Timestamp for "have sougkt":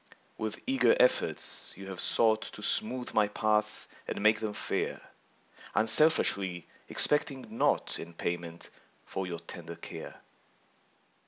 1.85-2.49